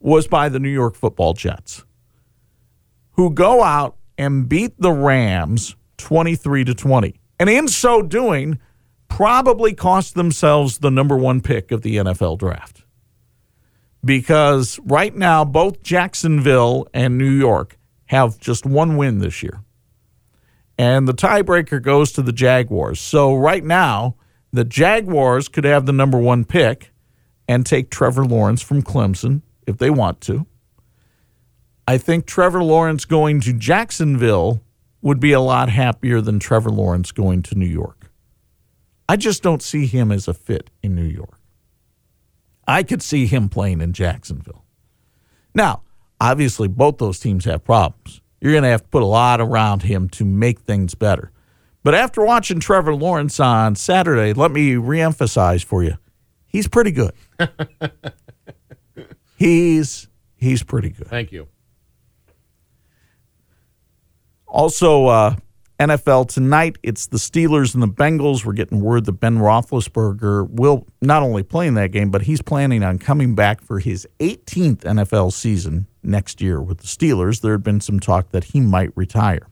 [0.00, 1.84] was by the New York football Jets,
[3.12, 7.14] who go out and beat the Rams 23 to 20.
[7.38, 8.58] And in so doing,
[9.06, 12.82] probably cost themselves the number one pick of the NFL draft.
[14.04, 17.78] Because right now, both Jacksonville and New York
[18.12, 19.64] have just one win this year.
[20.76, 23.00] And the tiebreaker goes to the Jaguars.
[23.00, 24.16] So right now,
[24.52, 26.92] the Jaguars could have the number one pick
[27.48, 30.46] and take Trevor Lawrence from Clemson if they want to.
[31.88, 34.62] I think Trevor Lawrence going to Jacksonville
[35.00, 38.10] would be a lot happier than Trevor Lawrence going to New York.
[39.08, 41.40] I just don't see him as a fit in New York.
[42.68, 44.64] I could see him playing in Jacksonville.
[45.54, 45.82] Now,
[46.22, 48.20] obviously, both those teams have problems.
[48.40, 51.32] You're going to have to put a lot around him to make things better.
[51.82, 55.98] But after watching Trevor Lawrence on Saturday, let me reemphasize for you,
[56.46, 57.12] he's pretty good.
[59.36, 61.08] he's he's pretty good.
[61.08, 61.48] Thank you.
[64.46, 65.34] Also, uh,
[65.80, 68.44] NFL tonight, it's the Steelers and the Bengals.
[68.44, 72.42] We're getting word that Ben Roethlisberger will not only play in that game, but he's
[72.42, 77.40] planning on coming back for his 18th NFL season next year with the Steelers.
[77.40, 79.48] There had been some talk that he might retire.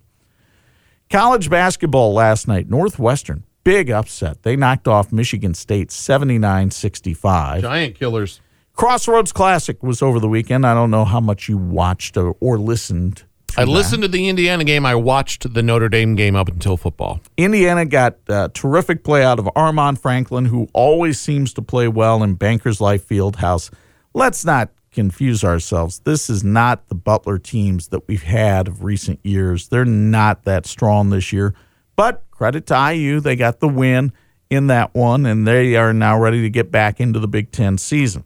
[1.10, 4.42] College basketball last night, Northwestern, big upset.
[4.42, 7.62] They knocked off Michigan State 79 65.
[7.62, 8.40] Giant killers.
[8.74, 10.64] Crossroads Classic was over the weekend.
[10.64, 13.24] I don't know how much you watched or, or listened.
[13.56, 14.86] I listened to the Indiana game.
[14.86, 17.20] I watched the Notre Dame game up until football.
[17.36, 22.22] Indiana got uh, terrific play out of Armaan Franklin, who always seems to play well
[22.22, 23.72] in Bankers Life Fieldhouse.
[24.14, 26.00] Let's not confuse ourselves.
[26.00, 29.68] This is not the Butler teams that we've had of recent years.
[29.68, 31.54] They're not that strong this year.
[31.96, 34.12] But credit to IU, they got the win
[34.48, 37.78] in that one, and they are now ready to get back into the Big Ten
[37.78, 38.24] season.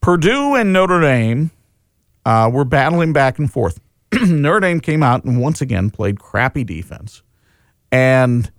[0.00, 1.52] Purdue and Notre Dame
[2.26, 3.80] uh, were battling back and forth.
[4.26, 7.22] Notre Dame came out and once again played crappy defense.
[7.92, 8.50] And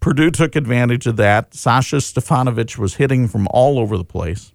[0.00, 1.54] Purdue took advantage of that.
[1.54, 4.52] Sasha Stefanovic was hitting from all over the place.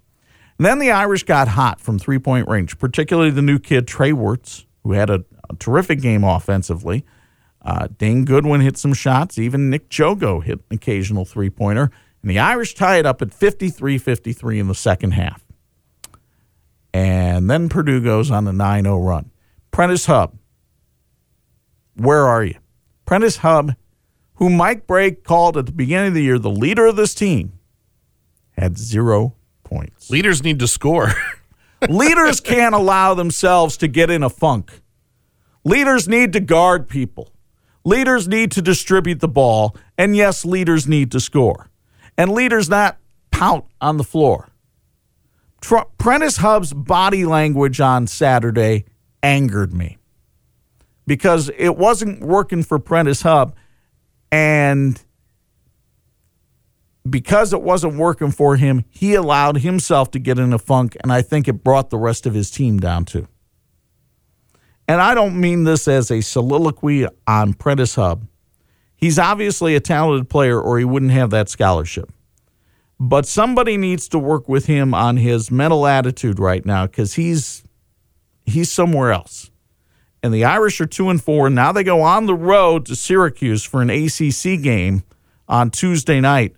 [0.58, 4.66] Then the Irish got hot from three point range, particularly the new kid, Trey Wertz,
[4.84, 7.06] who had a, a terrific game offensively.
[7.62, 9.38] Uh, Dane Goodwin hit some shots.
[9.38, 11.90] Even Nick Djogo hit an occasional three pointer.
[12.22, 15.46] And the Irish tied up at 53 53 in the second half.
[16.94, 19.32] And then Purdue goes on a 9 0 run.
[19.72, 20.38] Prentiss Hubb,
[21.96, 22.56] where are you?
[23.06, 23.74] Prentiss Hubb,
[24.36, 27.54] who Mike Brey called at the beginning of the year the leader of this team,
[28.52, 29.36] had zero
[29.74, 30.10] points.
[30.10, 31.14] Leaders need to score.
[31.90, 34.82] Leaders can't allow themselves to get in a funk.
[35.66, 37.30] Leaders need to guard people.
[37.84, 39.76] Leaders need to distribute the ball.
[39.98, 41.70] And yes, leaders need to score.
[42.18, 42.98] And leaders not
[43.32, 44.50] pout on the floor.
[45.62, 48.86] Tr- Prentiss Hubb's body language on Saturday
[49.22, 49.98] angered me
[51.08, 53.56] because it wasn't working for Prentiss Hubb.
[54.32, 55.02] And
[57.10, 61.12] because it wasn't working for him, he allowed himself to get in a funk, and
[61.12, 63.28] I think it brought the rest of his team down too.
[64.88, 68.28] And I don't mean this as a soliloquy on Prentiss Hubb.
[68.96, 72.12] He's obviously a talented player, or he wouldn't have that scholarship.
[73.00, 77.64] But somebody needs to work with him on his mental attitude right now because he's
[78.46, 79.52] he's somewhere else.
[80.22, 81.50] And the Irish are two and four.
[81.50, 85.04] Now they go on the road to Syracuse for an ACC game
[85.50, 86.56] on Tuesday night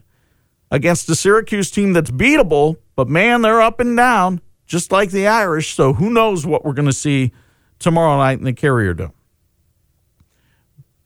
[0.76, 5.26] against a Syracuse team that's beatable, but man, they're up and down, just like the
[5.26, 5.74] Irish.
[5.74, 7.32] So who knows what we're going to see
[7.80, 9.14] tomorrow night in the Carrier Dome.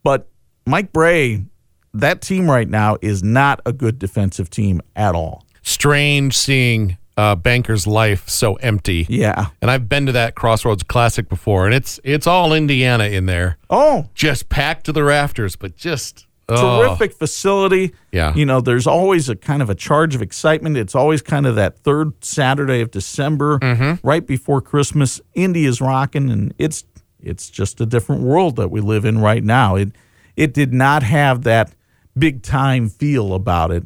[0.03, 0.27] But
[0.65, 1.45] Mike Brey,
[1.93, 5.45] that team right now is not a good defensive team at all.
[5.61, 9.05] Strange seeing uh, Banker's life so empty.
[9.07, 9.47] Yeah.
[9.61, 13.57] And I've been to that Crossroads Classic before, and it's it's all Indiana in there,
[13.69, 16.81] Oh, just packed to the rafters, but just oh.
[16.87, 17.93] terrific facility.
[18.11, 18.33] Yeah.
[18.33, 20.77] You know, there's always a kind of a charge of excitement.
[20.77, 24.07] It's always kind of that third Saturday of December, Mm-hmm.
[24.07, 25.21] right before Christmas.
[25.33, 26.83] Indy is rocking, and it's
[27.21, 29.75] it's just a different world that we live in right now.
[29.75, 29.89] It
[30.35, 31.73] it did not have that
[32.17, 33.83] big time feel about it,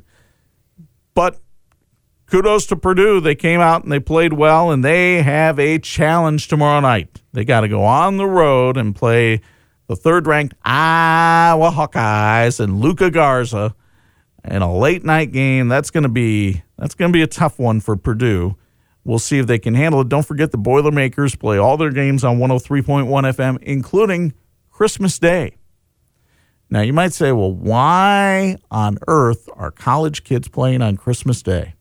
[1.13, 1.39] but
[2.27, 3.19] kudos to Purdue.
[3.19, 7.21] They came out and they played well, and they have a challenge tomorrow night.
[7.33, 9.41] They got to go on the road and play
[9.87, 13.75] the third ranked Iowa Hawkeyes and Luka Garza
[14.43, 15.67] in a late night game.
[15.67, 18.57] That's going to be that's going to be a tough one for Purdue.
[19.05, 20.09] We'll see if they can handle it.
[20.09, 24.33] Don't forget the Boilermakers play all their games on 103.1 FM, including
[24.71, 25.57] Christmas Day.
[26.69, 31.75] Now, you might say, well, why on earth are college kids playing on Christmas Day?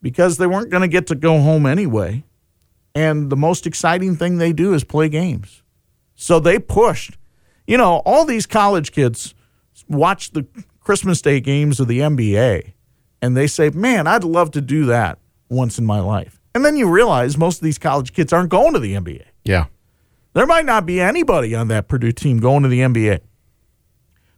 [0.00, 2.24] Because they weren't going to get to go home anyway.
[2.94, 5.61] And the most exciting thing they do is play games.
[6.22, 7.18] So they pushed.
[7.66, 9.34] You know, all these college kids
[9.88, 10.46] watch the
[10.78, 12.74] Christmas Day games of the NBA
[13.20, 15.18] and they say, man, I'd love to do that
[15.48, 16.40] once in my life.
[16.54, 19.24] And then you realize most of these college kids aren't going to the NBA.
[19.44, 19.66] Yeah.
[20.32, 23.18] There might not be anybody on that Purdue team going to the NBA.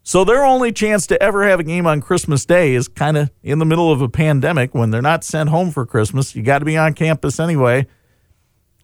[0.03, 3.31] So their only chance to ever have a game on Christmas Day is kind of
[3.43, 6.35] in the middle of a pandemic when they're not sent home for Christmas.
[6.35, 7.87] You got to be on campus anyway.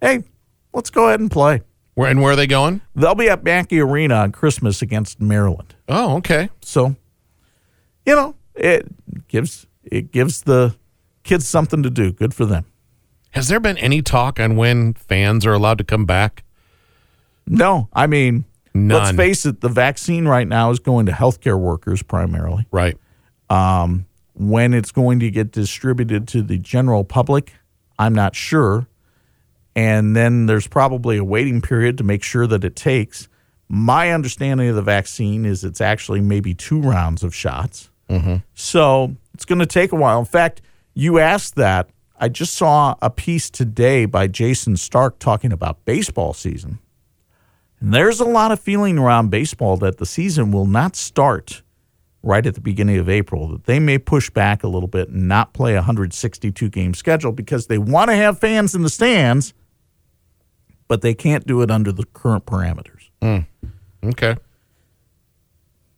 [0.03, 0.25] Hey,
[0.75, 1.63] let's go ahead and play.
[2.01, 2.81] Where and where are they going?
[2.97, 5.75] They'll be at Mackey Arena on Christmas against Maryland.
[5.87, 6.49] Oh, okay.
[6.63, 6.97] So,
[8.07, 8.89] you know, it
[9.29, 10.75] gives it gives the
[11.25, 12.11] kids something to do.
[12.11, 12.65] Good for them.
[13.33, 16.43] Has there been any talk on when fans are allowed to come back?
[17.47, 22.03] No, I mean, let's face it, the vaccine right now is going to healthcare workers
[22.03, 22.67] primarily.
[22.71, 22.97] Right.
[23.51, 27.53] Um, When it's going to get distributed to the general public,
[27.99, 28.87] I'm not sure.
[29.77, 33.29] And then there's probably a waiting period to make sure that it takes.
[33.69, 37.91] My understanding of the vaccine is it's actually maybe two rounds of shots.
[38.09, 38.37] Mm-hmm.
[38.55, 40.19] So it's going to take a while.
[40.19, 40.61] In fact,
[40.95, 41.91] you asked that.
[42.23, 46.79] I just saw a piece today by Jayson Stark talking about baseball season.
[47.81, 51.63] And there's a lot of feeling around baseball that the season will not start
[52.23, 55.29] right at the beginning of April, that they may push back a little bit and
[55.29, 59.55] not play a 162 game schedule because they want to have fans in the stands,
[60.89, 63.09] but they can't do it under the current parameters.
[63.23, 63.41] Hmm.
[64.05, 64.37] Okay.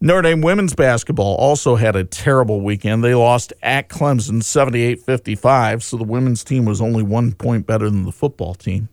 [0.00, 3.04] Notre Dame women's basketball also had a terrible weekend.
[3.04, 7.88] They lost at Clemson 78 55, so the women's team was only one point better
[7.88, 8.88] than the football team.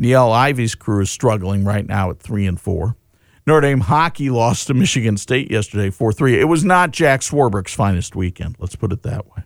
[0.00, 2.96] Niele Ivey's crew is struggling right now at 3 and 4.
[3.50, 6.40] Notre Dame hockey lost to Michigan State yesterday 4 3.
[6.40, 9.42] It was not Jack Swarbrick's finest weekend, let's put it that way.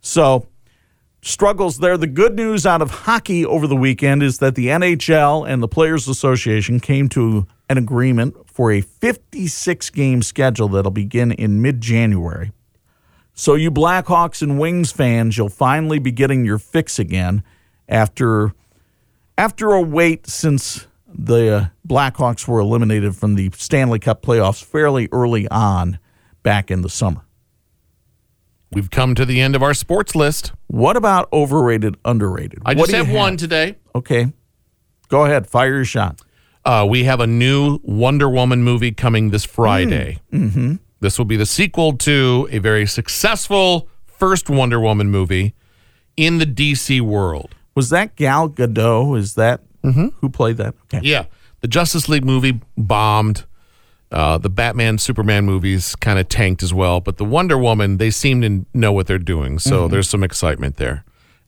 [0.00, 0.46] So,
[1.20, 1.96] struggles there.
[1.96, 5.66] The good news out of hockey over the weekend is that the NHL and the
[5.66, 11.80] Players Association came to an agreement for a 56 game schedule that'll begin in mid
[11.80, 12.52] January.
[13.34, 17.42] So, you Blackhawks and Wings fans, you'll finally be getting your fix again
[17.88, 18.54] after
[19.36, 25.08] after a wait since the uh, Blackhawks were eliminated from the Stanley Cup playoffs fairly
[25.12, 25.98] early on
[26.42, 27.24] back in the summer.
[28.72, 30.52] We've come to the end of our sports list.
[30.68, 32.60] What about overrated, underrated?
[32.64, 33.76] I What just you have one today.
[33.94, 34.32] Okay.
[35.08, 36.20] Go ahead, fire your shot.
[36.64, 40.20] Uh, we have a new Wonder Woman movie coming this Friday.
[40.32, 40.76] Mm-hmm.
[41.00, 45.54] This will be the sequel to a very successful first Wonder Woman movie
[46.16, 47.54] in the DC world.
[47.74, 49.18] Was that Gal Gadot?
[49.18, 50.74] Is that who played that?
[50.84, 51.00] Okay.
[51.02, 51.24] Yeah,
[51.60, 53.44] the Justice League movie bombed.
[54.12, 58.10] Uh, the Batman Superman movies kind of tanked as well, but the Wonder Woman they
[58.10, 61.04] seem to know what they're doing, so there's some excitement there.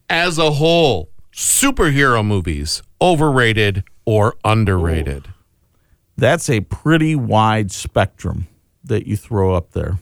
[0.08, 5.28] As a whole, superhero movies overrated or underrated?
[6.16, 8.46] That's a pretty wide spectrum
[8.84, 9.98] that you throw up there.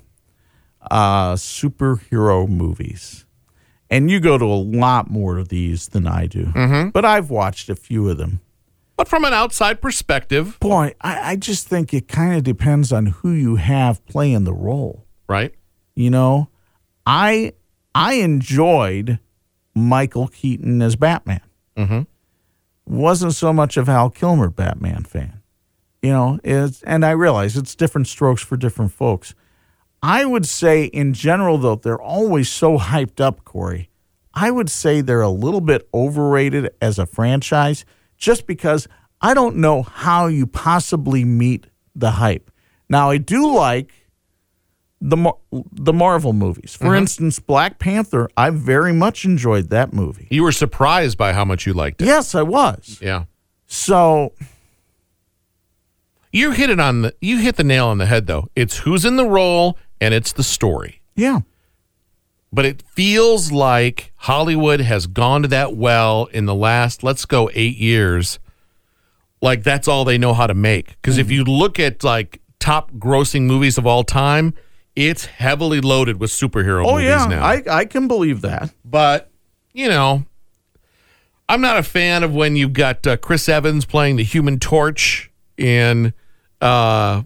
[0.91, 3.24] Uh, superhero movies.
[3.91, 6.91] And you go to a lot more of these than I do.
[6.93, 8.41] But I've watched a few of them.
[8.97, 13.07] But from an outside perspective, Boy, I, I just think it kind of depends on
[13.07, 15.07] who you have playing the role.
[15.28, 15.55] right?
[15.97, 16.49] You know,
[17.07, 17.55] I
[17.95, 19.18] I enjoyed
[19.74, 21.41] Michael Keaton as Batman.
[21.76, 22.07] Mhm.
[22.86, 25.41] Wasn't so much of Val Kilmer Batman fan.
[26.03, 29.34] You know, it's, and I realize it's different strokes for different folks.
[30.03, 33.90] I would say, in general, though, they're always so hyped up, Corey.
[34.32, 37.84] I would say they're a little bit overrated as a franchise
[38.16, 38.88] just because
[39.20, 42.51] I don't know how you possibly meet the hype.
[42.88, 43.92] Now, I do like
[45.01, 46.74] the Mar- the Marvel movies.
[46.74, 46.96] For mm-hmm.
[46.96, 50.28] instance, Black Panther, I very much enjoyed that movie.
[50.30, 52.07] You were surprised by how much you liked it.
[52.07, 52.98] Yes, I was.
[53.03, 53.24] Yeah.
[53.66, 54.32] So,
[56.32, 58.48] You hit it on the you hit the nail on the head though.
[58.55, 61.01] It's who's in the role and it's the story.
[61.14, 61.40] yeah.
[62.53, 67.48] But it feels like Hollywood has gone to that well in the last let's go
[67.55, 68.40] 8 years.
[69.40, 71.01] Like that's all they know how to make.
[71.03, 74.53] Cuz if you look at like top grossing movies of all time,
[74.96, 77.44] it's heavily loaded with superhero Oh movies yeah, now.
[77.44, 78.72] I I can believe that.
[78.84, 79.30] but
[79.72, 80.24] you know,
[81.48, 85.30] I'm not a fan of when you've got uh, Chris Evans playing the Human Torch
[85.57, 86.12] in
[86.61, 87.22] uh,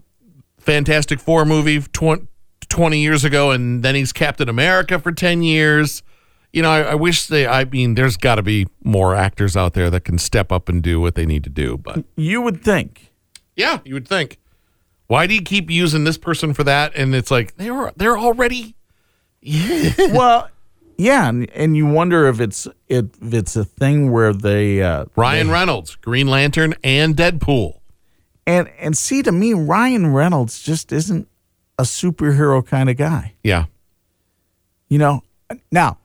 [0.59, 2.27] Fantastic Four movie tw-
[2.75, 6.03] 20 years ago, and then he's Captain America for 10 years.
[6.51, 7.47] You know, I, I wish they.
[7.47, 10.83] I mean, there's got to be more actors out there that can step up and
[10.83, 11.77] do what they need to do.
[11.77, 13.13] But You would think
[13.55, 14.39] Yeah, you would think.
[15.07, 16.93] Why do you keep using this person for that?
[16.95, 18.75] And it's like they were they're already
[20.11, 20.49] well,
[20.97, 25.49] yeah, and, and you wonder if it's if it's a thing where they uh, Ryan
[25.51, 27.79] Reynolds, Green Lantern, and Deadpool.
[28.47, 31.27] and and see to me Ryan Reynolds just isn't
[31.77, 33.35] a superhero kind of guy.
[33.43, 33.65] Yeah.
[34.89, 35.23] You know,
[35.71, 35.97] now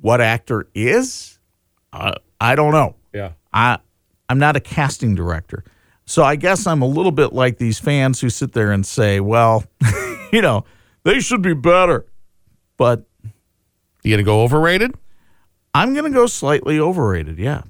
[0.00, 1.38] what actor is?
[1.92, 2.94] Uh, I don't know.
[3.12, 3.32] Yeah.
[3.52, 3.78] I
[4.28, 5.64] I'm not a casting director.
[6.04, 9.20] So I guess I'm a little bit like these fans who sit there and say,
[9.20, 9.64] well,
[10.32, 10.64] you know,
[11.04, 12.06] they should be better.
[12.76, 13.04] But
[14.02, 14.94] You gonna go overrated?
[15.74, 17.38] I'm going to go slightly overrated.
[17.38, 17.62] Yeah.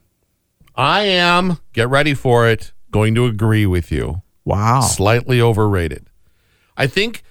[0.74, 4.22] I am, get ready for it, going to agree with you.
[4.44, 4.80] Wow.
[4.82, 6.08] Slightly overrated.
[6.76, 7.22] I think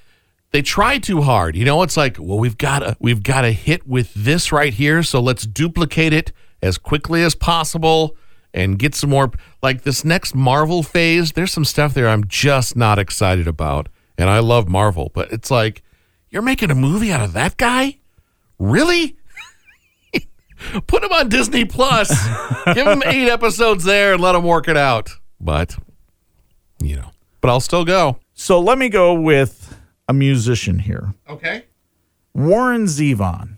[0.52, 1.56] they try too hard.
[1.56, 4.74] You know, it's like, well, we've got to we've got to hit with this right
[4.74, 6.32] here, so let's duplicate it
[6.62, 8.16] as quickly as possible
[8.54, 9.32] and get some more
[9.62, 11.34] like this next Marvel phase.
[11.34, 13.90] There's some stuff there I'm just not excited about.
[14.18, 15.84] And I love Marvel, but it's like
[16.30, 18.00] you're making a movie out of that guy?
[18.58, 19.16] Really?
[20.88, 22.10] Put him on Disney Plus.
[22.74, 25.12] Give him 8 episodes there and let him work it out.
[25.40, 25.78] But
[26.80, 28.18] you know, but I'll still go.
[28.34, 29.67] So let me go with
[30.08, 31.66] a musician here Okay.
[32.34, 33.58] Warren Zevon.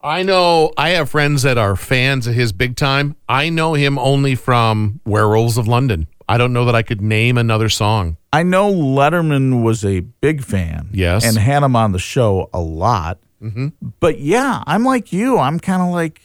[0.00, 3.16] I know I have friends that are fans of his big time.
[3.28, 6.06] I know him only from Werewolves of London.
[6.28, 8.16] I don't know that I could name another song.
[8.32, 10.90] I know Letterman was a big fan.
[10.92, 11.24] Yes.
[11.24, 13.18] And had him on the show a lot.
[13.42, 13.68] Mm-hmm.
[13.98, 15.38] But yeah, I'm like you.
[15.38, 16.20] I'm kind of like,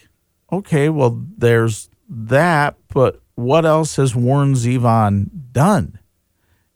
[0.51, 5.97] okay, well, there's that, but what else has Warren Zevon done?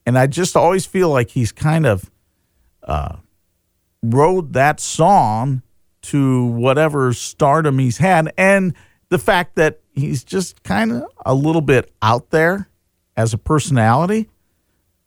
[0.07, 2.09] And I just always feel like he's kind of
[2.81, 3.17] uh,
[4.01, 5.61] rode that song
[6.03, 8.33] to whatever stardom he's had.
[8.37, 8.73] And
[9.09, 12.69] the fact that he's just kind of a little bit out there
[13.15, 14.29] as a personality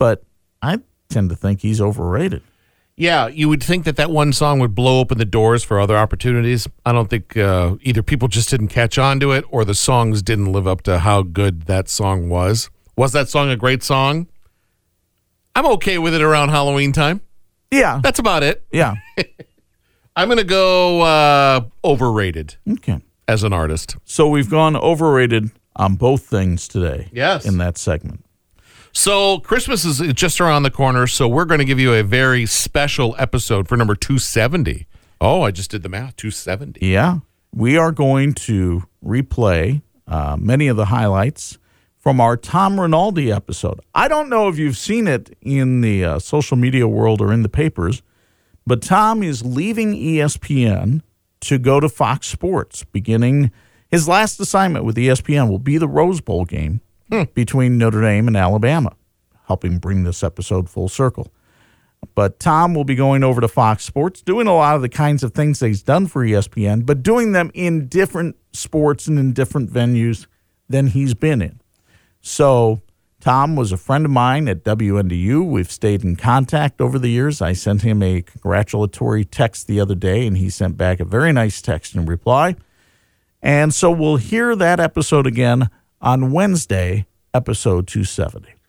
[0.00, 0.24] but
[0.62, 0.78] I
[1.10, 2.42] tend to think he's overrated.
[2.96, 5.96] Yeah, you would think that that one song would blow open the doors for other
[5.96, 6.66] opportunities.
[6.84, 10.22] I don't think uh, either people just didn't catch on to it or the songs
[10.22, 12.70] didn't live up to how good that song was.
[12.96, 14.26] Was that song a great song?
[15.60, 17.20] I'm okay with it around Halloween time.
[17.70, 18.64] Yeah, That's about it.
[18.72, 18.94] yeah.
[20.16, 22.98] I'm going to go uh, overrated Okay.
[23.28, 23.94] as an artist.
[24.06, 27.10] So we've gone overrated on both things today.
[27.12, 27.44] Yes.
[27.44, 28.24] In that segment.
[28.92, 32.46] So Christmas is just around the corner, so we're going to give you a very
[32.46, 34.86] special episode for number 270.
[35.20, 36.16] Oh, I just did the math.
[36.16, 36.86] 270.
[36.86, 37.18] Yeah.
[37.54, 41.58] We are going to replay uh, many of the highlights
[42.00, 43.78] from our Tom Rinaldi episode.
[43.94, 47.42] I don't know if you've seen it in the uh, social media world or in
[47.42, 48.02] the papers,
[48.66, 51.02] but Tom is leaving ESPN
[51.40, 53.52] to go to Fox Sports beginning
[53.90, 56.80] his last assignment with ESPN will be the Rose Bowl game
[57.34, 58.94] between Notre Dame and Alabama,
[59.46, 61.32] helping bring this episode full circle.
[62.14, 65.22] But Tom will be going over to Fox Sports, doing a lot of the kinds
[65.22, 69.32] of things that he's done for ESPN, but doing them in different sports and in
[69.32, 70.26] different venues
[70.68, 71.59] than he's been in.
[72.20, 72.82] So,
[73.20, 75.46] Tom was a friend of mine at WNDU.
[75.46, 77.42] We've stayed in contact over the years.
[77.42, 81.32] I sent him a congratulatory text the other day, and he sent back a very
[81.32, 82.56] nice text in reply.
[83.42, 85.68] And so we'll hear that episode again
[86.00, 88.59] on Wednesday, episode 270.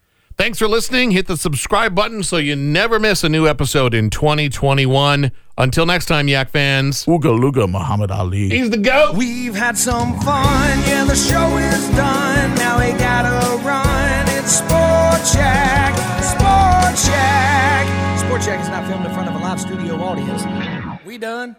[0.41, 1.11] Thanks for listening.
[1.11, 5.31] Hit the subscribe button so you never miss a new episode in 2021.
[5.55, 7.05] Until next time, Yak fans.
[7.05, 8.49] Ooga Luga Muhammad Ali.
[8.49, 9.15] He's the GOAT.
[9.15, 12.55] We've had some fun, yeah, the show is done.
[12.55, 14.29] Now we gotta run.
[14.29, 18.17] It's Sport Check, Sport Check.
[18.17, 20.41] Sport Check is not filmed in front of a live studio audience.
[21.05, 21.55] We done.